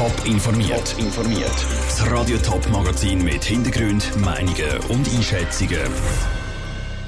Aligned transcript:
Top 0.00 0.24
informiert. 0.24 0.96
informiert. 0.96 1.66
Das 1.84 2.10
Radio 2.10 2.38
Top 2.38 2.66
Magazin 2.70 3.22
mit 3.22 3.44
Hintergrund, 3.44 4.10
Meinungen 4.24 4.78
und 4.88 5.06
Einschätzungen. 5.14 5.92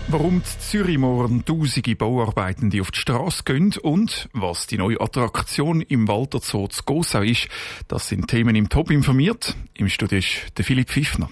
Warum 0.09 0.43
die 0.43 0.59
Zürich 0.61 0.99
morgen 0.99 1.43
tausende 1.43 1.97
Bauarbeitende 1.97 2.83
auf 2.83 2.91
die 2.91 2.99
Straße 2.99 3.45
gehen 3.45 3.73
und 3.81 4.29
was 4.35 4.67
die 4.67 4.77
neue 4.77 5.01
Attraktion 5.01 5.81
im 5.81 6.07
Walter 6.07 6.41
Zoo 6.41 6.69
zu 6.69 6.83
Gossau 6.85 7.23
ist, 7.23 7.49
das 7.89 8.09
sind 8.09 8.29
Themen 8.29 8.55
im 8.57 8.69
Top 8.69 8.91
informiert. 8.91 9.57
Im 9.73 9.89
Studio 9.89 10.19
ist 10.19 10.59
der 10.59 10.67
Philipp 10.67 10.91
Pfiffner. 10.91 11.31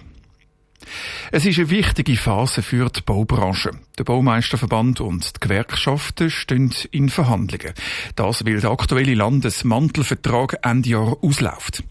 Es 1.32 1.46
ist 1.46 1.58
eine 1.58 1.70
wichtige 1.70 2.16
Phase 2.16 2.62
für 2.62 2.88
die 2.90 3.00
Baubranche. 3.00 3.70
Der 3.98 4.04
Baumeisterverband 4.04 5.00
und 5.00 5.36
die 5.36 5.40
Gewerkschaften 5.40 6.30
stehen 6.30 6.74
in 6.90 7.08
Verhandlungen. 7.08 7.74
Das, 8.16 8.44
weil 8.44 8.60
der 8.60 8.70
aktuelle 8.70 9.14
Landesmantelvertrag 9.14 10.58
Ende 10.62 10.90
Jahr 10.90 11.16
ausläuft. 11.22 11.84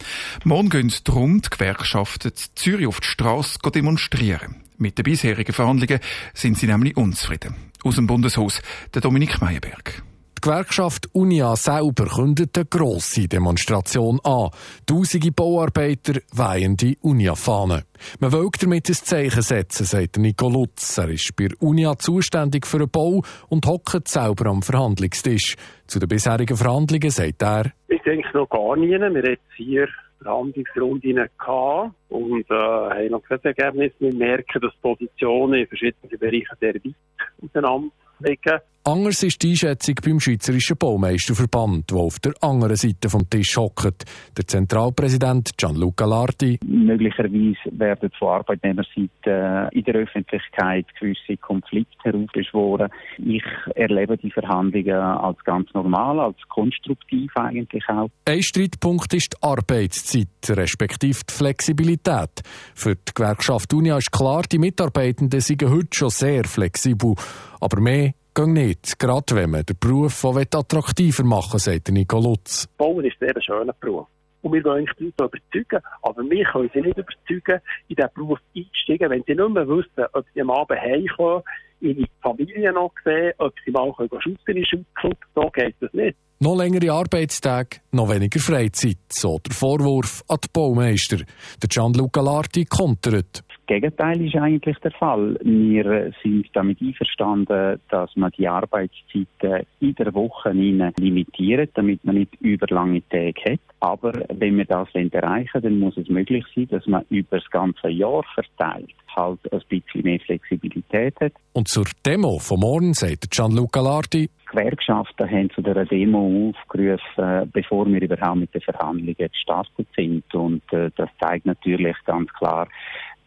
Morgen 0.43 0.69
gehen 0.69 0.93
darum 1.03 1.41
die 1.41 1.49
Gewerkschaften 1.49 2.31
Zürich 2.55 2.87
auf 2.87 2.99
die 2.99 3.07
Straße 3.07 3.59
demonstrieren. 3.73 4.55
Mit 4.77 4.97
den 4.97 5.03
bisherigen 5.03 5.53
Verhandlungen 5.53 5.99
sind 6.33 6.57
sie 6.57 6.67
nämlich 6.67 6.97
unzufrieden. 6.97 7.55
Aus 7.83 7.95
dem 7.95 8.07
Bundeshaus, 8.07 8.61
der 8.93 9.01
Dominik 9.01 9.41
Meyerberg. 9.41 10.03
Die 10.39 10.49
Gewerkschaft 10.49 11.13
Unia 11.13 11.53
selber 11.57 12.05
kündet 12.05 12.57
eine 12.57 12.65
grosse 12.65 13.27
Demonstration 13.27 14.21
an. 14.23 14.51
Tausende 14.85 15.33
Bauarbeiter 15.33 16.21
weihen 16.33 16.77
die 16.77 16.97
Unia-Fahne. 17.01 17.83
Man 18.21 18.31
will 18.31 18.47
damit 18.57 18.87
ein 18.87 18.93
Zeichen 18.93 19.41
setzen, 19.41 19.83
sagt 19.83 20.17
Nico 20.17 20.47
Lutz. 20.47 20.97
Er 20.97 21.09
ist 21.09 21.35
bei 21.35 21.49
Unia 21.59 21.97
zuständig 21.97 22.65
für 22.65 22.79
den 22.79 22.89
Bau 22.89 23.21
und 23.49 23.65
hockt 23.65 24.07
selber 24.07 24.49
am 24.49 24.61
Verhandlungstisch. 24.61 25.57
Zu 25.87 25.99
den 25.99 26.07
bisherigen 26.07 26.55
Verhandlungen 26.55 27.09
sagt 27.09 27.41
er, 27.41 27.73
Ich 27.89 28.01
denke 28.03 28.29
noch 28.33 28.47
gar 28.47 28.77
nie. 28.77 28.91
Wir 28.91 29.01
haben 29.01 29.37
vier 29.57 29.89
Verhandlungsrunden 30.23 31.15
gehabt 31.37 31.91
und 32.07 32.49
äh, 32.49 32.53
haben 32.53 33.11
noch 33.11 33.23
kein 33.23 33.43
Ergebnis. 33.43 33.91
Wir 33.99 34.15
merken, 34.15 34.61
dass 34.61 34.73
Positionen 34.81 35.59
in 35.59 35.67
verschiedenen 35.67 36.17
Bereichen 36.17 36.55
sehr 36.61 36.75
weit 36.75 36.95
auseinander 37.43 37.91
liegen. 38.19 38.59
Anders 38.91 39.21
ist 39.21 39.43
die 39.43 39.51
Einschätzung 39.51 39.93
beim 40.03 40.19
Schweizerischen 40.19 40.75
Baumeisterverband, 40.75 41.91
der 41.91 41.97
auf 41.99 42.17
der 42.17 42.33
anderen 42.41 42.75
Seite 42.75 43.07
vom 43.07 43.29
Tisch 43.29 43.55
hockt. 43.55 44.03
Der 44.35 44.47
Zentralpräsident 44.47 45.51
Gianluca 45.55 46.05
Larti. 46.05 46.57
Möglicherweise 46.65 47.59
werden 47.69 48.09
von 48.17 48.29
Arbeitnehmerseite 48.29 49.69
in 49.73 49.83
der 49.83 49.93
Öffentlichkeit 49.93 50.87
gewisse 50.99 51.37
Konflikte 51.37 51.97
heraufbeschworen. 52.01 52.89
Ich 53.19 53.43
erlebe 53.75 54.17
die 54.17 54.31
Verhandlungen 54.31 54.95
als 54.95 55.37
ganz 55.43 55.71
normal, 55.75 56.19
als 56.19 56.37
konstruktiv 56.47 57.31
eigentlich 57.35 57.87
auch. 57.89 58.09
Ein 58.25 58.41
Streitpunkt 58.41 59.13
ist 59.13 59.33
die 59.33 59.43
Arbeitszeit, 59.43 60.27
respektive 60.49 61.19
die 61.27 61.31
Flexibilität. 61.31 62.41
Für 62.73 62.95
die 62.95 63.13
Gewerkschaft 63.13 63.71
Unia 63.71 63.97
ist 63.97 64.11
klar, 64.11 64.41
die 64.51 64.57
Mitarbeitenden 64.57 65.41
sind 65.41 65.61
heute 65.61 65.95
schon 65.95 66.09
sehr 66.09 66.45
flexibel. 66.45 67.13
Aber 67.61 67.81
mehr 67.81 68.13
geht 68.39 68.53
nicht, 68.53 68.99
gerade 68.99 69.35
wenn 69.35 69.49
man 69.49 69.65
den 69.65 69.77
Beruf 69.79 70.23
attraktiver 70.23 71.23
machen 71.23 71.53
will, 71.53 71.59
sagt 71.59 71.89
Nico 71.89 72.19
Lutz. 72.19 72.67
Bauen 72.77 73.03
ist 73.05 73.21
ein 73.21 73.31
sehr 73.33 73.41
schöner 73.41 73.73
Beruf. 73.73 74.07
Und 74.41 74.53
wir 74.53 74.63
wollen 74.63 74.85
die 74.97 75.03
Leute 75.05 75.25
überzeugen, 75.25 75.83
aber 76.01 76.23
wir 76.23 76.45
können 76.45 76.69
sie 76.73 76.81
nicht 76.81 76.97
überzeugen, 76.97 77.61
in 77.89 77.95
diesen 77.95 78.09
Beruf 78.15 78.39
einzusteigen, 78.55 79.09
wenn 79.09 79.23
sie 79.27 79.35
nicht 79.35 79.49
mehr 79.49 79.67
wissen, 79.67 80.05
ob 80.13 80.25
sie 80.33 80.41
am 80.41 80.51
Abend 80.51 80.79
heimkommen, 80.79 81.43
ihre 81.81 82.05
Familie 82.21 82.71
noch 82.71 82.93
sehen, 83.03 83.33
ob 83.39 83.53
sie 83.65 83.71
mal 83.71 83.93
schützen 83.97 84.57
in 84.57 84.65
Schutzclub. 84.65 85.17
So 85.35 85.49
geht 85.53 85.75
das 85.81 85.91
nicht. 85.93 86.17
Noch 86.39 86.55
längere 86.55 86.93
Arbeitstage, 86.93 87.81
noch 87.91 88.09
weniger 88.09 88.39
Freizeit. 88.39 88.97
So 89.09 89.39
der 89.39 89.53
Vorwurf 89.53 90.23
an 90.29 90.37
die 90.41 90.47
Baumeister. 90.53 91.17
Der 91.17 91.67
Gianluca 91.67 92.21
Larti 92.21 92.63
kontert. 92.63 93.43
Gegenteil 93.69 94.19
ist 94.25 94.35
eigentlich 94.35 94.79
der 94.79 94.89
Fall. 94.89 95.37
Wir 95.43 96.11
sind 96.23 96.47
damit 96.53 96.81
einverstanden, 96.81 97.79
dass 97.91 98.15
man 98.15 98.31
die 98.35 98.47
Arbeitszeiten 98.47 99.67
in 99.79 99.93
der 99.93 100.11
Woche 100.15 100.49
limitiert, 100.49 101.69
damit 101.75 102.03
man 102.03 102.15
nicht 102.15 102.33
überlange 102.41 103.07
Tage 103.09 103.51
hat. 103.51 103.59
Aber 103.79 104.11
wenn 104.33 104.57
wir 104.57 104.65
das 104.65 104.87
erreichen 104.95 105.61
dann 105.61 105.77
muss 105.77 105.97
es 105.97 106.09
möglich 106.09 106.43
sein, 106.55 106.67
dass 106.69 106.87
man 106.87 107.05
über 107.09 107.37
das 107.37 107.49
ganze 107.51 107.89
Jahr 107.89 108.23
verteilt 108.33 108.89
halt 109.15 109.39
ein 109.51 109.61
bisschen 109.69 110.03
mehr 110.03 110.19
Flexibilität 110.19 111.15
hat. 111.19 111.33
Und 111.53 111.67
zur 111.67 111.85
Demo 112.05 112.39
von 112.39 112.59
morgen 112.59 112.93
sagt 112.93 113.31
Gianluca 113.31 113.81
Lardi, 113.81 114.29
Gewerkschaften 114.51 115.29
haben 115.29 115.49
zu 115.51 115.61
dieser 115.61 115.85
Demo 115.85 116.49
aufgerufen, 116.49 117.51
bevor 117.53 117.85
wir 117.87 118.01
überhaupt 118.01 118.37
mit 118.39 118.53
den 118.53 118.61
Verhandlungen 118.61 119.15
gestartet 119.15 119.87
sind. 119.95 120.23
Und 120.33 120.63
äh, 120.73 120.89
das 120.95 121.09
zeigt 121.19 121.45
natürlich 121.45 121.95
ganz 122.05 122.31
klar, 122.33 122.67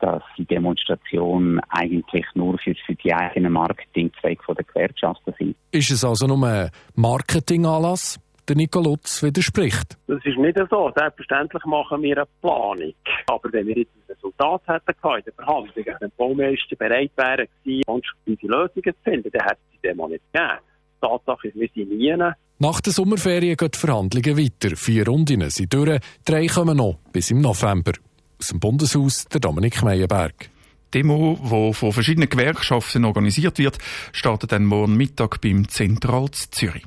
dass 0.03 0.23
die 0.37 0.45
Demonstration 0.45 1.61
eigentlich 1.69 2.27
nur 2.35 2.59
für, 2.59 2.75
für 2.85 2.95
die 2.97 3.15
eigenen 3.15 3.53
Marketingzwecke 3.53 4.55
der 4.55 4.65
Gewerkschaften 4.65 5.33
sind. 5.39 5.57
Ist 5.71 5.91
es 5.93 6.05
also 6.05 6.27
nur 6.27 6.47
ein 6.47 6.71
Marketinganlass? 6.95 8.21
der 8.49 8.57
Nico 8.57 8.81
Lutz 8.81 9.23
widerspricht. 9.23 9.97
Das 10.09 10.19
ist 10.25 10.37
nicht 10.37 10.59
so. 10.69 10.91
Selbstverständlich 10.97 11.65
machen 11.65 12.03
wir 12.03 12.17
eine 12.19 12.27
Planung. 12.41 12.93
Aber 13.29 13.53
wenn 13.53 13.69
wir 13.69 13.79
jetzt 13.79 13.93
ein 13.95 14.15
Resultat 14.15 14.63
hätten 14.67 14.91
in 14.91 15.23
den 15.25 15.35
Verhandlungen, 15.35 15.97
wenn 16.01 16.09
die 16.09 16.15
Baumeister 16.17 16.77
bereit 16.77 17.13
wären, 17.17 17.47
konstruktive 17.87 18.47
Lösungen 18.49 18.95
zu 18.95 19.03
finden, 19.05 19.31
dann 19.33 19.47
hätte 19.47 19.61
es 19.63 19.81
die 19.81 19.89
Demo 19.89 20.09
nicht 20.09 20.25
gegeben. 20.33 20.59
Die 20.97 21.07
Tatsache 21.07 21.49
ist, 21.49 21.57
wir 21.57 21.69
sind 21.75 21.97
nie. 21.97 22.17
Nach 22.59 22.81
der 22.81 22.93
Sommerferien 22.93 23.57
gehen 23.57 23.71
die 23.73 23.79
Verhandlungen 23.79 24.37
weiter. 24.37 24.77
Vier 24.77 25.07
Runden 25.07 25.51
sind 25.51 25.73
durch, 25.73 26.01
drei 26.25 26.47
kommen 26.47 26.77
noch 26.77 26.99
bis 27.13 27.31
im 27.31 27.41
November. 27.41 27.93
Aus 28.42 28.48
dem 28.48 28.58
Bundeshaus 28.58 29.26
der 29.26 29.38
Dominik 29.38 29.84
Meyerberg. 29.84 30.50
Demo, 30.92 31.38
die 31.41 31.75
von 31.75 31.92
verschiedenen 31.92 32.28
Gewerkschaften 32.28 33.04
organisiert 33.04 33.60
wird, 33.60 33.78
startet 34.10 34.50
dann 34.50 34.64
morgen 34.64 34.97
Mittag 34.97 35.41
beim 35.41 35.69
Zentral 35.69 36.28
Zürich. 36.32 36.82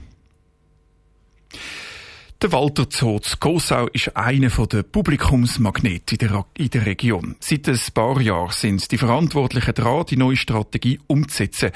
Der 2.41 2.51
Walter 2.51 2.85
Zoo 2.89 3.19
zu 3.19 3.37
Gossau 3.37 3.87
ist 3.93 4.15
einer 4.17 4.49
der 4.49 4.83
Publikumsmagnete 4.83 6.15
in 6.15 6.17
der, 6.17 6.45
in 6.57 6.69
der 6.69 6.85
Region. 6.85 7.37
Seit 7.39 7.69
ein 7.69 7.79
paar 7.93 8.19
Jahren 8.19 8.51
sind 8.51 8.91
die 8.91 8.97
Verantwortlichen 8.97 9.73
dran, 9.73 10.05
die 10.09 10.17
neue 10.17 10.35
Strategie 10.35 10.99
umzusetzen. 11.07 11.71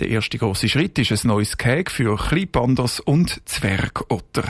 Der 0.00 0.08
erste 0.08 0.36
große 0.36 0.68
Schritt 0.68 0.98
ist 0.98 1.12
ein 1.12 1.28
neues 1.28 1.56
Gehege 1.56 1.90
für 1.90 2.16
Kleinpandas 2.16 3.00
und 3.00 3.40
Zwergotter. 3.46 4.44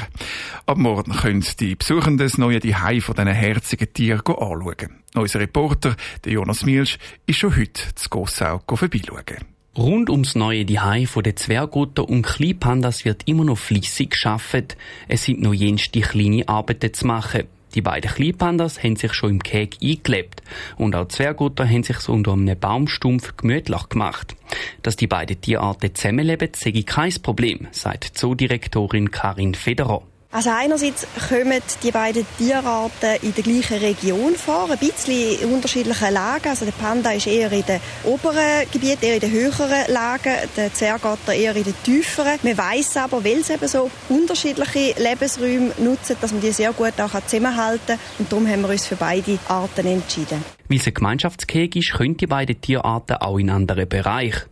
Ab 0.67 0.79
morgen 0.79 1.13
können 1.13 1.47
die 1.61 1.77
Besuchenden 1.77 2.27
das 2.27 2.39
neue 2.39 2.61
Zuhause 2.61 3.01
von 3.01 3.15
diesen 3.15 3.29
herzigen 3.29 3.93
Tieren 3.95 4.21
anschauen. 4.27 5.03
Unser 5.15 5.41
Reporter, 5.41 5.95
der 6.25 6.33
Jonas 6.33 6.65
Mielsch, 6.65 6.99
ist 7.27 7.39
schon 7.39 7.57
heute 7.57 7.95
zu 7.95 8.09
Gossau 8.11 8.61
vorbeischauen. 8.67 9.52
Rund 9.77 10.11
ums 10.11 10.35
neue 10.35 10.67
Dihei 10.67 11.07
von 11.07 11.23
den 11.23 11.35
Zwergotter 11.35 12.07
und 12.07 12.25
Kleinpandas 12.25 13.07
wird 13.07 13.27
immer 13.27 13.45
noch 13.45 13.57
fließig 13.57 14.11
geschafft. 14.11 14.77
Es 15.09 15.25
sind 15.25 15.41
noch 15.41 15.55
jenste 15.55 16.03
kleine 16.03 16.47
Arbeiten 16.47 16.93
zu 16.93 17.07
machen. 17.07 17.45
Die 17.75 17.81
beiden 17.81 18.11
Kleinpandas 18.11 18.83
haben 18.83 18.97
sich 18.97 19.15
schon 19.15 19.31
im 19.31 19.43
Käg 19.43 19.79
eingelebt 19.83 20.43
und 20.77 20.95
auch 20.95 21.07
die 21.07 21.15
Zwergotter 21.15 21.67
haben 21.67 21.85
sich 21.85 21.97
so 22.01 22.13
unter 22.13 22.35
einem 22.35 22.59
Baumstumpf 22.59 23.39
gemütlich 23.39 23.89
gemacht. 23.89 24.37
Dass 24.83 24.97
die 24.97 25.07
beiden 25.07 25.41
Tierarten 25.41 25.95
zusammenleben, 25.95 26.51
sehe 26.55 26.83
kein 26.83 27.15
Problem, 27.23 27.69
sagt 27.71 28.19
Zoodirektorin 28.19 29.11
Karin 29.11 29.55
Federer. 29.55 30.03
Also 30.35 30.49
einerseits 30.49 31.07
kommen 31.29 31.61
die 31.83 31.91
beiden 31.91 32.25
Tierarten 32.39 33.17
in 33.21 33.35
der 33.35 33.45
gleichen 33.45 33.77
Region 33.77 34.35
vor, 34.35 34.71
ein 34.71 34.79
bisschen 34.79 35.39
in 35.43 35.53
unterschiedlichen 35.53 36.11
Lagen. 36.11 36.49
Also 36.49 36.65
der 36.65 36.73
Panda 36.73 37.13
ist 37.13 37.27
eher 37.27 37.53
in 37.53 37.63
den 37.67 37.79
oberen 38.05 38.67
Gebieten, 38.73 39.05
eher 39.05 39.17
in 39.17 39.21
den 39.21 39.31
höheren 39.31 39.93
Lagen, 39.93 40.33
der 40.57 40.73
Zwergotter 40.73 41.35
eher 41.35 41.55
in 41.55 41.65
den 41.65 41.75
tieferen. 41.83 42.39
Man 42.43 42.57
weiß 42.57 42.97
aber, 42.97 43.23
weil 43.23 43.45
sie 43.45 43.53
eben 43.53 43.69
so 43.69 43.91
unterschiedliche 44.09 44.95
Lebensräume 44.99 45.73
nutzen, 45.77 46.17
dass 46.19 46.33
man 46.33 46.41
die 46.41 46.53
sehr 46.53 46.73
gut 46.73 46.99
auch 46.99 47.13
zusammenhalten 47.27 47.99
kann. 47.99 47.99
Und 48.19 48.33
darum 48.33 48.49
haben 48.49 48.63
wir 48.63 48.71
uns 48.71 48.87
für 48.87 48.97
beide 48.97 49.39
Arten 49.49 49.87
entschieden. 49.87 50.43
Weil 50.67 50.79
es 50.79 50.87
ein 50.87 50.95
Gemeinschaftskäfig 50.95 51.77
ist, 51.77 51.93
können 51.93 52.17
die 52.17 52.27
beiden 52.27 52.59
Tierarten 52.59 53.17
auch 53.17 53.37
in 53.37 53.51
andere 53.51 53.85
Bereiche. 53.85 54.47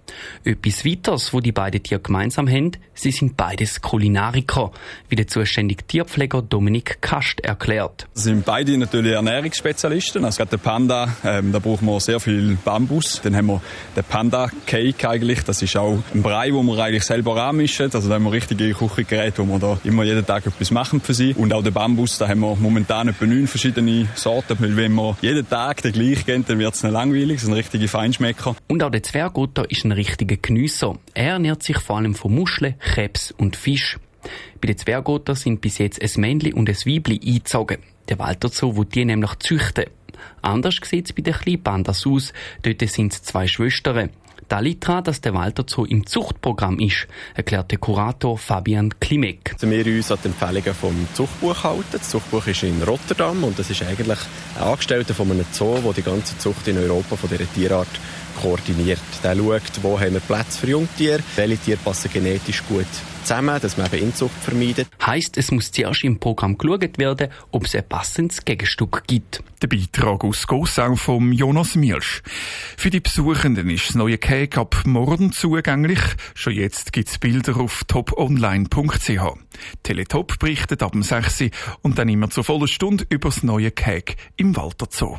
Etwas 0.44 0.84
weiteres, 0.84 1.32
wo 1.32 1.40
die 1.40 1.52
beiden 1.52 1.82
Tiere 1.82 2.00
gemeinsam 2.00 2.48
haben, 2.48 2.72
sie 2.94 3.10
sind 3.10 3.36
beides 3.36 3.80
Kulinariker, 3.80 4.72
wie 5.08 5.16
der 5.16 5.26
zuständige 5.26 5.86
Tierpfleger 5.86 6.42
Dominik 6.42 6.98
Kast 7.00 7.40
erklärt. 7.40 8.06
Sie 8.14 8.24
sind 8.24 8.44
beide 8.44 8.76
natürlich 8.78 9.12
Ernährungsspezialisten. 9.12 10.24
Also 10.24 10.38
gerade 10.38 10.50
der 10.50 10.58
Panda, 10.58 11.16
ähm, 11.24 11.52
da 11.52 11.58
braucht 11.58 11.82
man 11.82 12.00
sehr 12.00 12.20
viel 12.20 12.56
Bambus. 12.64 13.20
Dann 13.22 13.36
haben 13.36 13.46
wir 13.46 13.62
den 13.96 14.04
Panda 14.04 14.50
Cake 14.66 15.08
eigentlich. 15.08 15.44
Das 15.44 15.62
ist 15.62 15.76
auch 15.76 15.98
ein 16.14 16.22
Brei, 16.22 16.52
wo 16.52 16.62
wir 16.62 16.78
eigentlich 16.82 17.04
selber 17.04 17.36
anmischen. 17.42 17.90
Also 17.92 18.08
da 18.08 18.14
haben 18.14 18.24
wir 18.24 18.32
richtige 18.32 18.72
Küchengeräte, 18.72 19.46
wo 19.46 19.52
wir 19.52 19.58
da 19.58 19.78
immer 19.84 20.04
jeden 20.04 20.24
Tag 20.24 20.46
etwas 20.46 20.70
machen 20.70 21.00
für 21.00 21.14
sie. 21.14 21.34
Und 21.34 21.52
auch 21.52 21.62
den 21.62 21.72
Bambus, 21.72 22.18
da 22.18 22.28
haben 22.28 22.40
wir 22.40 22.56
momentan 22.56 23.08
etwa 23.08 23.26
neun 23.26 23.46
verschiedene 23.46 24.08
Sorten, 24.14 24.56
weil 24.60 24.76
wenn 24.76 24.94
wir 24.94 25.16
jeden 25.20 25.48
Tag 25.48 25.82
den 25.82 25.92
gleich 25.92 26.26
gehen, 26.26 26.44
dann 26.46 26.58
wird 26.58 26.74
es 26.74 26.82
langweilig. 26.82 27.36
Das 27.36 27.44
sind 27.44 27.54
richtige 27.54 27.88
Feinschmecker. 27.88 28.56
Und 28.68 28.82
auch 28.82 28.90
der 28.90 29.02
Zwergotter 29.02 29.70
ist 29.70 29.84
ein 29.84 29.92
richtiger 30.00 30.36
Geniesser. 30.36 30.98
Er 31.12 31.32
ernährt 31.32 31.62
sich 31.62 31.78
vor 31.78 31.98
allem 31.98 32.14
von 32.14 32.34
Muscheln, 32.34 32.74
Krebs 32.78 33.32
und 33.32 33.54
Fisch. 33.54 33.98
Bei 34.60 34.66
den 34.66 34.78
Zwergotter 34.78 35.34
sind 35.34 35.60
bis 35.60 35.76
jetzt 35.78 36.00
ein 36.02 36.20
Männchen 36.20 36.54
und 36.54 36.70
ein 36.70 36.76
Weibli 36.86 37.20
eingezogen. 37.22 37.78
Der 38.08 38.18
Walter 38.18 38.48
Zoo 38.48 38.76
will 38.76 38.86
die 38.86 39.04
nämlich 39.04 39.38
züchten. 39.40 39.84
Anders 40.40 40.76
sieht 40.82 41.06
es 41.06 41.12
bei 41.12 41.22
den 41.22 41.34
Kleinpandas 41.34 42.06
aus. 42.06 42.32
Dort 42.62 42.80
sind 42.88 43.12
es 43.12 43.22
zwei 43.22 43.46
Schwestern. 43.46 44.10
Das 44.48 44.62
liegt 44.62 44.88
daran, 44.88 45.04
dass 45.04 45.20
der 45.20 45.32
Walter 45.32 45.64
Zoo 45.64 45.84
im 45.84 46.06
Zuchtprogramm 46.06 46.80
ist, 46.80 47.06
erklärt 47.34 47.70
der 47.70 47.78
Kurator 47.78 48.36
Fabian 48.36 48.98
Klimek. 48.98 49.52
Also 49.52 49.70
wir 49.70 49.86
uns 49.86 50.10
an 50.10 50.18
die 50.24 50.28
Empfehlungen 50.28 50.74
vom 50.74 51.06
Zuchtbuch 51.14 51.62
halten. 51.62 51.84
Das 51.92 52.10
Zuchtbuch 52.10 52.44
ist 52.48 52.64
in 52.64 52.82
Rotterdam 52.82 53.44
und 53.44 53.56
das 53.56 53.70
ist 53.70 53.84
eigentlich 53.84 54.18
ein 54.56 54.62
Angestellter 54.62 55.14
von 55.14 55.30
einem 55.30 55.44
Zoo, 55.52 55.78
der 55.78 55.92
die 55.92 56.02
ganze 56.02 56.36
Zucht 56.38 56.66
in 56.66 56.78
Europa 56.78 57.14
von 57.14 57.30
dieser 57.30 57.50
Tierart 57.52 57.88
koordiniert. 58.40 59.00
Der 59.22 59.36
schaut, 59.36 59.82
wo 59.82 59.98
haben 59.98 60.14
wir 60.14 60.20
Platz 60.20 60.56
für 60.56 60.68
Jungtiere, 60.68 61.20
welche 61.36 61.58
Tiere 61.58 61.78
passen 61.84 62.10
genetisch 62.12 62.62
gut 62.68 62.86
zusammen, 63.22 63.60
dass 63.60 63.76
man 63.76 63.86
eben 63.92 64.06
Inzucht 64.06 64.34
vermeidet. 64.42 64.88
Heißt, 65.04 65.36
es 65.36 65.50
muss 65.50 65.70
zuerst 65.70 66.04
im 66.04 66.18
Programm 66.18 66.58
geschaut 66.58 66.98
werden, 66.98 67.28
ob 67.50 67.64
es 67.64 67.74
ein 67.74 67.88
passendes 67.88 68.44
Gegenstück 68.44 69.04
gibt. 69.06 69.42
Der 69.62 69.68
Beitrag 69.68 70.24
aus 70.24 70.46
Gossau 70.46 70.96
vom 70.96 71.32
Jonas 71.32 71.76
Mielsch. 71.76 72.22
Für 72.76 72.90
die 72.90 73.00
Besuchenden 73.00 73.68
ist 73.70 73.88
das 73.88 73.94
neue 73.94 74.18
Cake 74.18 74.58
ab 74.58 74.82
morgen 74.84 75.32
zugänglich. 75.32 76.00
Schon 76.34 76.54
jetzt 76.54 76.92
gibt's 76.92 77.18
Bilder 77.18 77.56
auf 77.56 77.84
toponline.ch. 77.84 79.20
Teletop 79.82 80.38
berichtet 80.38 80.82
ab 80.82 80.92
dem 80.92 81.02
6 81.02 81.44
und 81.82 81.98
dann 81.98 82.08
immer 82.08 82.30
zur 82.30 82.44
vollen 82.44 82.68
Stunde 82.68 83.04
über 83.10 83.28
das 83.28 83.42
neue 83.42 83.70
Cake 83.70 84.16
im 84.36 84.56
Walter 84.56 84.86
Zoo. 84.90 85.18